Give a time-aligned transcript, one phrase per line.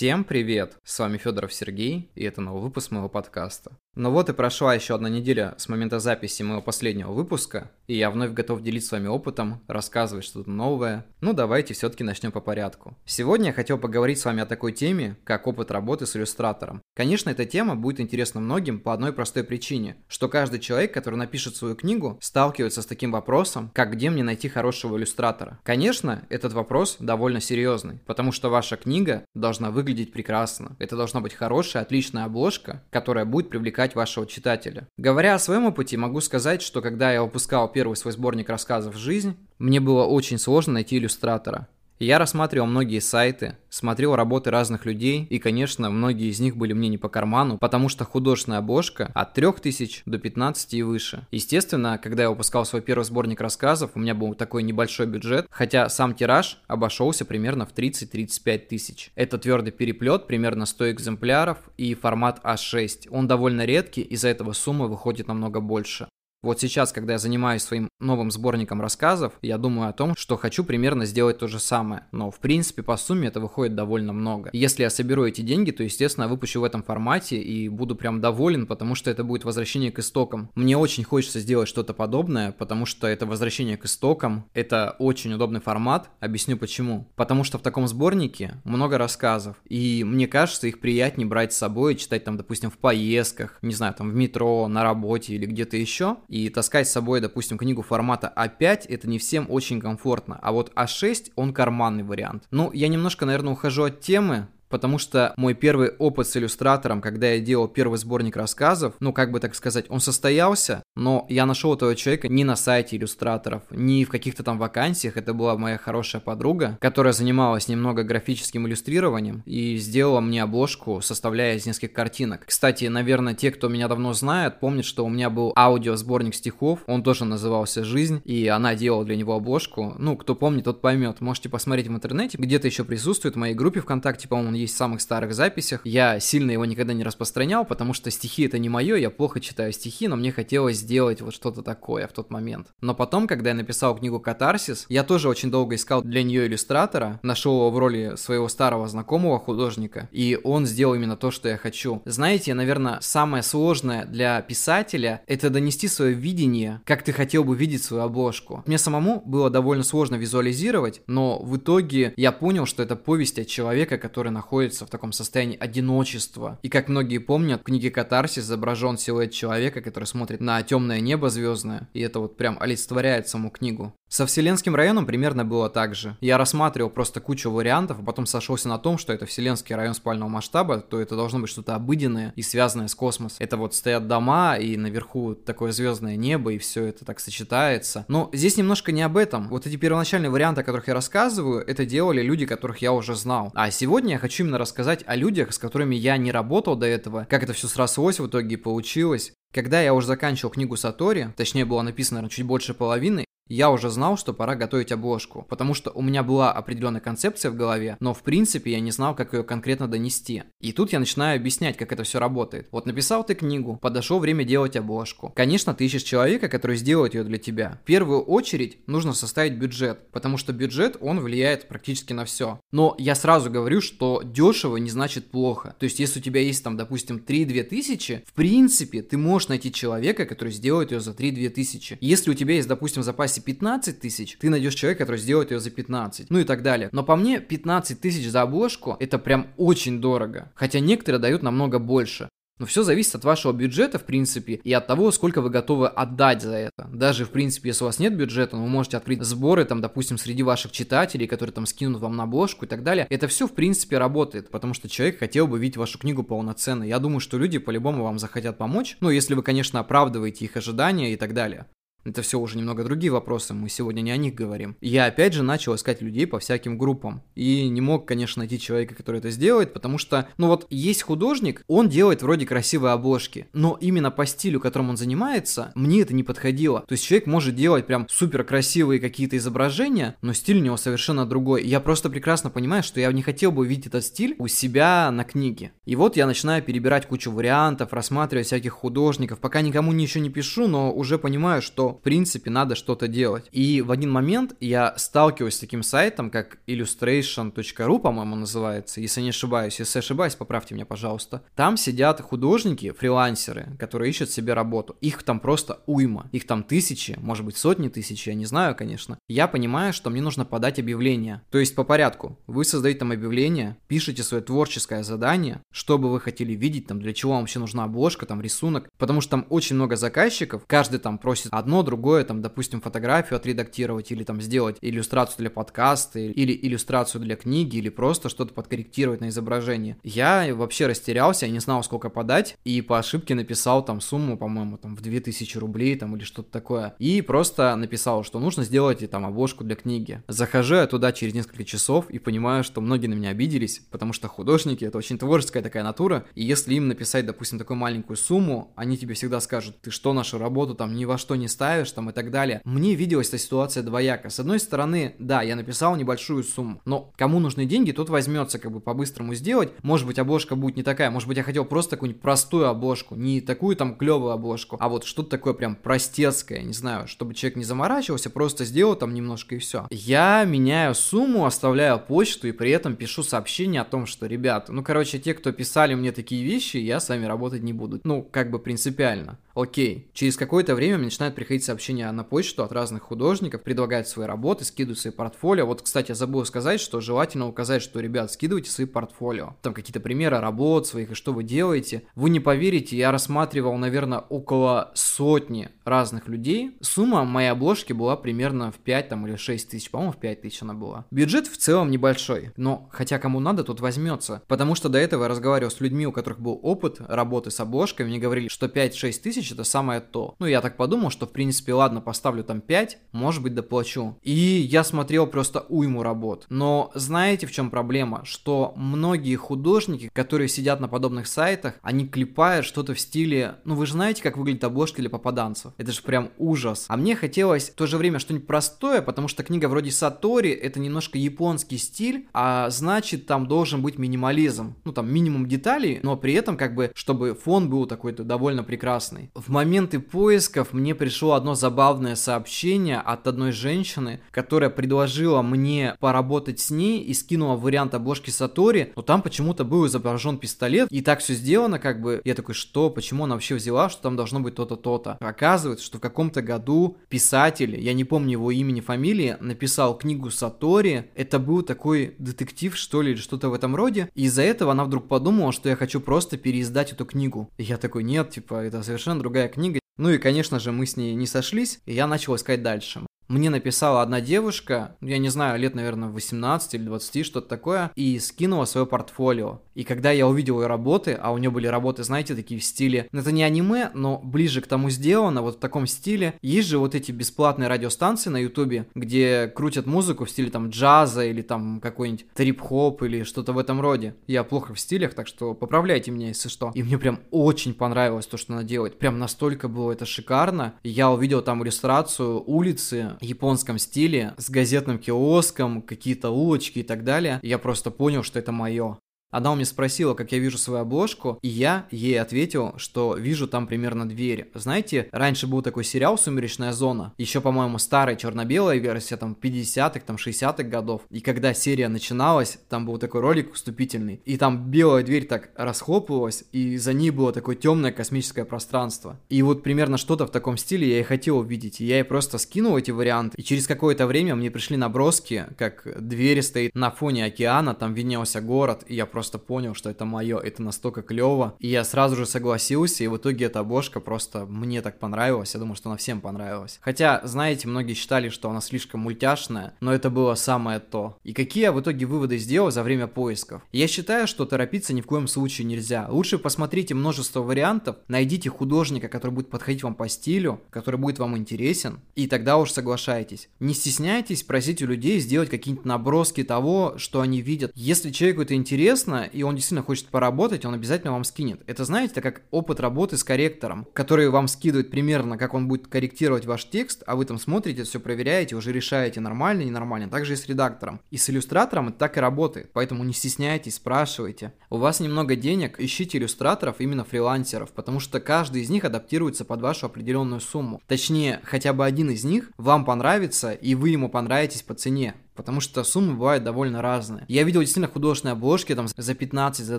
[0.00, 0.78] Всем привет!
[0.82, 3.72] С вами Федоров Сергей, и это новый выпуск моего подкаста.
[3.96, 8.10] Ну вот и прошла еще одна неделя с момента записи моего последнего выпуска, и я
[8.10, 11.04] вновь готов делиться с вами опытом, рассказывать что-то новое.
[11.20, 12.96] Ну давайте все-таки начнем по порядку.
[13.04, 16.80] Сегодня я хотел поговорить с вами о такой теме, как опыт работы с иллюстратором.
[16.94, 21.56] Конечно, эта тема будет интересна многим по одной простой причине, что каждый человек, который напишет
[21.56, 25.58] свою книгу, сталкивается с таким вопросом, как где мне найти хорошего иллюстратора.
[25.62, 30.76] Конечно, этот вопрос довольно серьезный, потому что ваша книга должна выглядеть прекрасно.
[30.78, 34.88] Это должна быть хорошая, отличная обложка, которая будет привлекать вашего читателя.
[34.96, 39.36] Говоря о своем опыте, могу сказать, что когда я выпускал первый свой сборник рассказов «Жизнь»,
[39.58, 41.68] мне было очень сложно найти иллюстратора.
[42.02, 46.88] Я рассматривал многие сайты, смотрел работы разных людей, и, конечно, многие из них были мне
[46.88, 51.26] не по карману, потому что художественная обложка от 3000 до 15 и выше.
[51.30, 55.90] Естественно, когда я выпускал свой первый сборник рассказов, у меня был такой небольшой бюджет, хотя
[55.90, 59.12] сам тираж обошелся примерно в 30-35 тысяч.
[59.14, 63.10] Это твердый переплет, примерно 100 экземпляров, и формат А6.
[63.10, 66.08] Он довольно редкий, из-за этого сумма выходит намного больше.
[66.42, 70.64] Вот сейчас, когда я занимаюсь своим новым сборником рассказов, я думаю о том, что хочу
[70.64, 72.06] примерно сделать то же самое.
[72.12, 74.48] Но, в принципе, по сумме это выходит довольно много.
[74.54, 78.66] Если я соберу эти деньги, то, естественно, выпущу в этом формате и буду прям доволен,
[78.66, 80.50] потому что это будет возвращение к истокам.
[80.54, 84.46] Мне очень хочется сделать что-то подобное, потому что это возвращение к истокам.
[84.54, 86.08] Это очень удобный формат.
[86.20, 87.06] Объясню почему.
[87.16, 89.56] Потому что в таком сборнике много рассказов.
[89.68, 93.74] И мне кажется, их приятнее брать с собой и читать там, допустим, в поездках, не
[93.74, 97.82] знаю, там в метро, на работе или где-то еще и таскать с собой, допустим, книгу
[97.82, 100.38] формата А5, это не всем очень комфортно.
[100.40, 102.44] А вот А6, он карманный вариант.
[102.52, 107.32] Ну, я немножко, наверное, ухожу от темы, потому что мой первый опыт с иллюстратором, когда
[107.32, 111.74] я делал первый сборник рассказов, ну, как бы так сказать, он состоялся, но я нашел
[111.74, 116.22] этого человека не на сайте иллюстраторов, не в каких-то там вакансиях, это была моя хорошая
[116.22, 122.44] подруга, которая занималась немного графическим иллюстрированием и сделала мне обложку, составляя из нескольких картинок.
[122.46, 127.02] Кстати, наверное, те, кто меня давно знает, помнят, что у меня был аудиосборник стихов, он
[127.02, 129.94] тоже назывался «Жизнь», и она делала для него обложку.
[129.98, 131.20] Ну, кто помнит, тот поймет.
[131.20, 135.00] Можете посмотреть в интернете, где-то еще присутствует в моей группе ВКонтакте, по-моему, есть в самых
[135.00, 135.80] старых записях.
[135.84, 139.72] Я сильно его никогда не распространял, потому что стихи это не мое, я плохо читаю
[139.72, 142.68] стихи, но мне хотелось сделать вот что-то такое в тот момент.
[142.80, 147.20] Но потом, когда я написал книгу «Катарсис», я тоже очень долго искал для нее иллюстратора,
[147.22, 151.56] нашел его в роли своего старого знакомого художника, и он сделал именно то, что я
[151.56, 152.02] хочу.
[152.04, 157.82] Знаете, наверное, самое сложное для писателя— это донести свое видение, как ты хотел бы видеть
[157.82, 158.62] свою обложку.
[158.66, 163.46] Мне самому было довольно сложно визуализировать, но в итоге я понял, что это повесть от
[163.46, 166.58] человека, который находится находится в таком состоянии одиночества.
[166.62, 171.30] И как многие помнят, в книге «Катарсис» изображен силуэт человека, который смотрит на темное небо
[171.30, 173.94] звездное, и это вот прям олицетворяет саму книгу.
[174.12, 176.16] Со Вселенским районом примерно было так же.
[176.20, 180.28] Я рассматривал просто кучу вариантов, а потом сошелся на том, что это Вселенский район спального
[180.28, 183.36] масштаба, то это должно быть что-то обыденное и связанное с космосом.
[183.38, 188.04] Это вот стоят дома, и наверху такое звездное небо, и все это так сочетается.
[188.08, 189.48] Но здесь немножко не об этом.
[189.48, 193.52] Вот эти первоначальные варианты, о которых я рассказываю, это делали люди, которых я уже знал.
[193.54, 197.28] А сегодня я хочу именно рассказать о людях, с которыми я не работал до этого,
[197.30, 199.32] как это все срослось в итоге и получилось.
[199.52, 203.90] Когда я уже заканчивал книгу Сатори, точнее было написано, наверное, чуть больше половины, я уже
[203.90, 208.14] знал, что пора готовить обложку, потому что у меня была определенная концепция в голове, но
[208.14, 210.44] в принципе я не знал, как ее конкретно донести.
[210.60, 212.68] И тут я начинаю объяснять, как это все работает.
[212.70, 215.32] Вот написал ты книгу, подошло время делать обложку.
[215.34, 217.80] Конечно, ты ищешь человека, который сделает ее для тебя.
[217.82, 222.60] В первую очередь нужно составить бюджет, потому что бюджет, он влияет практически на все.
[222.70, 225.74] Но я сразу говорю, что дешево не значит плохо.
[225.78, 229.72] То есть, если у тебя есть там, допустим, 3-2 тысячи, в принципе, ты можешь найти
[229.72, 231.98] человека, который сделает ее за 3-2 тысячи.
[232.00, 235.50] Если у тебя есть, допустим, в запасе запасе 15 тысяч, ты найдешь человека, который сделает
[235.50, 236.30] ее за 15.
[236.30, 236.88] Ну и так далее.
[236.92, 240.50] Но по мне 15 тысяч за обложку это прям очень дорого.
[240.54, 242.28] Хотя некоторые дают намного больше.
[242.58, 246.42] Но все зависит от вашего бюджета, в принципе, и от того, сколько вы готовы отдать
[246.42, 246.90] за это.
[246.92, 250.42] Даже, в принципе, если у вас нет бюджета, вы можете открыть сборы, там, допустим, среди
[250.42, 253.06] ваших читателей, которые там скинут вам на обложку и так далее.
[253.08, 256.84] Это все, в принципе, работает, потому что человек хотел бы видеть вашу книгу полноценно.
[256.84, 261.14] Я думаю, что люди по-любому вам захотят помочь, ну, если вы, конечно, оправдываете их ожидания
[261.14, 261.64] и так далее.
[262.04, 264.76] Это все уже немного другие вопросы, мы сегодня не о них говорим.
[264.80, 267.22] Я опять же начал искать людей по всяким группам.
[267.34, 271.62] И не мог, конечно, найти человека, который это сделает, потому что, ну вот, есть художник,
[271.68, 276.22] он делает вроде красивые обложки, но именно по стилю, которым он занимается, мне это не
[276.22, 276.80] подходило.
[276.88, 281.26] То есть человек может делать прям супер красивые какие-то изображения, но стиль у него совершенно
[281.26, 281.64] другой.
[281.64, 285.24] я просто прекрасно понимаю, что я не хотел бы увидеть этот стиль у себя на
[285.24, 285.72] книге.
[285.84, 290.66] И вот я начинаю перебирать кучу вариантов, рассматривать всяких художников, пока никому ничего не пишу,
[290.66, 293.48] но уже понимаю, что в принципе, надо что-то делать.
[293.52, 299.30] И в один момент я сталкиваюсь с таким сайтом, как illustration.ru, по-моему, называется, если не
[299.30, 299.78] ошибаюсь.
[299.78, 301.42] Если ошибаюсь, поправьте меня, пожалуйста.
[301.54, 304.96] Там сидят художники, фрилансеры, которые ищут себе работу.
[305.00, 306.28] Их там просто уйма.
[306.32, 309.18] Их там тысячи, может быть, сотни тысяч, я не знаю, конечно.
[309.28, 311.42] Я понимаю, что мне нужно подать объявление.
[311.50, 312.38] То есть по порядку.
[312.46, 317.12] Вы создаете там объявление, пишете свое творческое задание, что бы вы хотели видеть, там, для
[317.12, 318.88] чего вам вообще нужна обложка, там, рисунок.
[318.98, 324.10] Потому что там очень много заказчиков, каждый там просит одно, другое, там, допустим, фотографию отредактировать
[324.10, 329.28] или там сделать иллюстрацию для подкаста или иллюстрацию для книги или просто что-то подкорректировать на
[329.28, 329.96] изображении.
[330.02, 334.76] Я вообще растерялся, я не знал, сколько подать, и по ошибке написал там сумму, по-моему,
[334.76, 336.94] там в 2000 рублей там или что-то такое.
[336.98, 340.22] И просто написал, что нужно сделать там обложку для книги.
[340.28, 344.28] Захожу я туда через несколько часов и понимаю, что многие на меня обиделись, потому что
[344.28, 348.96] художники это очень творческая такая натура, и если им написать, допустим, такую маленькую сумму, они
[348.96, 352.12] тебе всегда скажут, ты что, нашу работу там ни во что не ставишь там и
[352.12, 352.60] так далее.
[352.64, 354.30] Мне виделась эта ситуация двояко.
[354.30, 358.72] С одной стороны, да, я написал небольшую сумму, но кому нужны деньги, тот возьмется как
[358.72, 359.72] бы по-быстрому сделать.
[359.82, 363.40] Может быть, обложка будет не такая, может быть, я хотел просто какую-нибудь простую обложку, не
[363.40, 367.64] такую там клевую обложку, а вот что-то такое прям простецкое, не знаю, чтобы человек не
[367.64, 369.86] заморачивался, просто сделал там немножко и все.
[369.90, 374.82] Я меняю сумму, оставляю почту и при этом пишу сообщение о том, что, ребята, ну,
[374.82, 378.00] короче, те, кто писали мне такие вещи, я с вами работать не буду.
[378.04, 379.38] Ну, как бы принципиально.
[379.54, 380.10] Окей.
[380.14, 384.64] Через какое-то время мне начинают приходить сообщения на почту от разных художников, предлагают свои работы,
[384.64, 385.66] скидывают свои портфолио.
[385.66, 389.56] Вот, кстати, я забыл сказать, что желательно указать, что, ребят, скидывайте свои портфолио.
[389.62, 392.02] Там какие-то примеры работ своих и что вы делаете.
[392.14, 396.76] Вы не поверите, я рассматривал, наверное, около сотни разных людей.
[396.80, 400.62] Сумма моей обложки была примерно в 5 там, или 6 тысяч, по-моему, в 5 тысяч
[400.62, 401.04] она была.
[401.10, 404.42] Бюджет в целом небольшой, но хотя кому надо, тот возьмется.
[404.46, 408.06] Потому что до этого я разговаривал с людьми, у которых был опыт работы с обложкой,
[408.06, 410.34] мне говорили, что 5-6 тысяч это самое то.
[410.38, 414.18] Ну, я так подумал, что в принципе, ладно, поставлю там 5, может быть, доплачу.
[414.22, 416.46] И я смотрел просто уйму работ.
[416.48, 418.22] Но знаете, в чем проблема?
[418.24, 423.86] Что многие художники, которые сидят на подобных сайтах, они клепают что-то в стиле, ну вы
[423.86, 425.72] же знаете, как выглядит обложка для попаданцев.
[425.78, 426.86] Это же прям ужас.
[426.88, 430.80] А мне хотелось в то же время что-нибудь простое, потому что книга вроде Сатори, это
[430.80, 434.76] немножко японский стиль, а значит там должен быть минимализм.
[434.84, 439.29] Ну там минимум деталей, но при этом как бы, чтобы фон был такой-то довольно прекрасный.
[439.34, 446.58] В моменты поисков мне пришло одно забавное сообщение от одной женщины, которая предложила мне поработать
[446.58, 451.20] с ней и скинула вариант обложки Сатори, но там почему-то был изображен пистолет, и так
[451.20, 454.56] все сделано, как бы, я такой, что, почему она вообще взяла, что там должно быть
[454.56, 455.16] то-то, то-то.
[455.20, 461.10] Оказывается, что в каком-то году писатель, я не помню его имени, фамилии, написал книгу Сатори,
[461.14, 464.84] это был такой детектив, что ли, или что-то в этом роде, и из-за этого она
[464.84, 467.48] вдруг подумала, что я хочу просто переиздать эту книгу.
[467.58, 469.80] И я такой, нет, типа, это совершенно другая книга.
[469.96, 473.48] Ну и, конечно же, мы с ней не сошлись, и я начал искать дальше мне
[473.48, 478.64] написала одна девушка, я не знаю, лет, наверное, 18 или 20, что-то такое, и скинула
[478.64, 479.60] свое портфолио.
[479.74, 483.08] И когда я увидел ее работы, а у нее были работы, знаете, такие в стиле,
[483.12, 486.34] ну, это не аниме, но ближе к тому сделано, вот в таком стиле.
[486.42, 491.24] Есть же вот эти бесплатные радиостанции на ютубе, где крутят музыку в стиле там джаза
[491.24, 494.16] или там какой-нибудь трип-хоп или что-то в этом роде.
[494.26, 496.72] Я плохо в стилях, так что поправляйте меня, если что.
[496.74, 498.98] И мне прям очень понравилось то, что она делает.
[498.98, 500.74] Прям настолько было это шикарно.
[500.82, 507.40] Я увидел там иллюстрацию улицы, японском стиле, с газетным киоском, какие-то улочки и так далее.
[507.42, 508.98] Я просто понял, что это мое.
[509.30, 513.46] Она у меня спросила, как я вижу свою обложку, и я ей ответил, что вижу
[513.46, 514.50] там примерно дверь.
[514.54, 520.16] Знаете, раньше был такой сериал «Сумеречная зона», еще, по-моему, старая черно-белая версия, там, 50-х, там,
[520.16, 521.02] 60-х годов.
[521.10, 526.44] И когда серия начиналась, там был такой ролик вступительный, и там белая дверь так расхлопывалась,
[526.50, 529.20] и за ней было такое темное космическое пространство.
[529.28, 532.38] И вот примерно что-то в таком стиле я и хотел увидеть, и я ей просто
[532.38, 537.26] скинул эти варианты, и через какое-то время мне пришли наброски, как дверь стоит на фоне
[537.26, 541.54] океана, там виднелся город, и я просто просто понял, что это мое, это настолько клево.
[541.58, 545.52] И я сразу же согласился, и в итоге эта обложка просто мне так понравилась.
[545.52, 546.78] Я думаю, что она всем понравилась.
[546.80, 551.18] Хотя, знаете, многие считали, что она слишком мультяшная, но это было самое то.
[551.22, 553.60] И какие я в итоге выводы сделал за время поисков?
[553.72, 556.06] Я считаю, что торопиться ни в коем случае нельзя.
[556.08, 561.36] Лучше посмотрите множество вариантов, найдите художника, который будет подходить вам по стилю, который будет вам
[561.36, 563.50] интересен, и тогда уж соглашайтесь.
[563.60, 567.70] Не стесняйтесь просить у людей сделать какие-нибудь наброски того, что они видят.
[567.74, 571.60] Если человеку это интересно, интересно, и он действительно хочет поработать, он обязательно вам скинет.
[571.66, 575.88] Это, знаете, это как опыт работы с корректором, который вам скидывает примерно, как он будет
[575.88, 580.08] корректировать ваш текст, а вы там смотрите, все проверяете, уже решаете, нормально, ненормально.
[580.08, 581.00] Также и с редактором.
[581.10, 584.52] И с иллюстратором это так и работает, поэтому не стесняйтесь, спрашивайте.
[584.70, 589.60] У вас немного денег, ищите иллюстраторов, именно фрилансеров, потому что каждый из них адаптируется под
[589.60, 590.80] вашу определенную сумму.
[590.86, 595.60] Точнее, хотя бы один из них вам понравится, и вы ему понравитесь по цене потому
[595.60, 597.24] что суммы бывают довольно разные.
[597.28, 599.78] Я видел действительно художественные обложки там за 15, за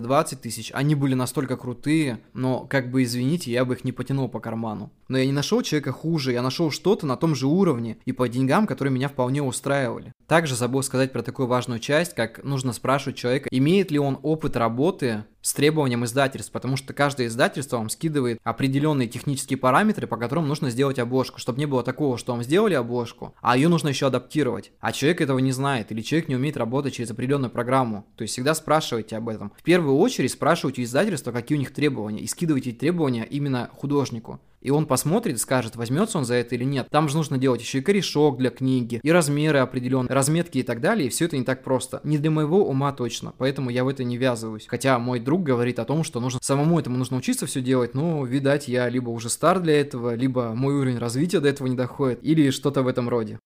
[0.00, 4.28] 20 тысяч, они были настолько крутые, но как бы извините, я бы их не потянул
[4.28, 4.90] по карману.
[5.08, 8.28] Но я не нашел человека хуже, я нашел что-то на том же уровне и по
[8.28, 10.12] деньгам, которые меня вполне устраивали.
[10.26, 14.56] Также забыл сказать про такую важную часть, как нужно спрашивать человека, имеет ли он опыт
[14.56, 20.48] работы с требованием издательств, потому что каждое издательство вам скидывает определенные технические параметры, по которым
[20.48, 24.06] нужно сделать обложку, чтобы не было такого, что вам сделали обложку, а ее нужно еще
[24.06, 28.22] адаптировать, а человек этого не знает, или человек не умеет работать через определенную программу, то
[28.22, 29.52] есть всегда спрашивайте об этом.
[29.58, 34.40] В первую очередь спрашивайте у издательства, какие у них требования, и скидывайте требования именно художнику
[34.62, 36.88] и он посмотрит, скажет, возьмется он за это или нет.
[36.90, 40.80] Там же нужно делать еще и корешок для книги, и размеры определенные, разметки и так
[40.80, 42.00] далее, и все это не так просто.
[42.04, 44.66] Не для моего ума точно, поэтому я в это не ввязываюсь.
[44.66, 48.24] Хотя мой друг говорит о том, что нужно самому этому нужно учиться все делать, но,
[48.24, 52.20] видать, я либо уже стар для этого, либо мой уровень развития до этого не доходит,
[52.22, 53.38] или что-то в этом роде.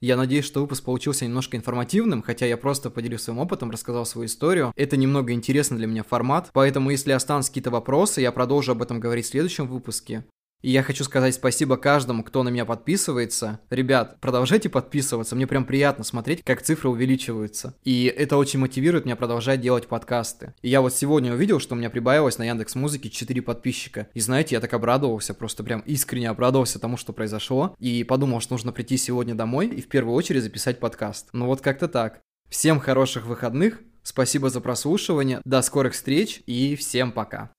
[0.00, 4.26] Я надеюсь, что выпуск получился немножко информативным, хотя я просто поделюсь своим опытом, рассказал свою
[4.26, 4.70] историю.
[4.76, 9.00] Это немного интересный для меня формат, поэтому если останутся какие-то вопросы, я продолжу об этом
[9.00, 10.24] говорить в следующем выпуске.
[10.64, 13.60] И я хочу сказать спасибо каждому, кто на меня подписывается.
[13.68, 17.74] Ребят, продолжайте подписываться, мне прям приятно смотреть, как цифры увеличиваются.
[17.84, 20.54] И это очень мотивирует меня продолжать делать подкасты.
[20.62, 24.08] И я вот сегодня увидел, что у меня прибавилось на Яндекс Музыке 4 подписчика.
[24.14, 27.76] И знаете, я так обрадовался, просто прям искренне обрадовался тому, что произошло.
[27.78, 31.28] И подумал, что нужно прийти сегодня домой и в первую очередь записать подкаст.
[31.34, 32.22] Ну вот как-то так.
[32.48, 37.53] Всем хороших выходных, спасибо за прослушивание, до скорых встреч и всем пока.